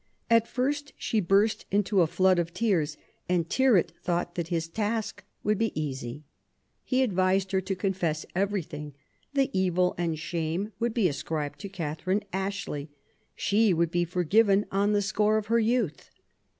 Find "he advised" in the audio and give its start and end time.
6.83-7.51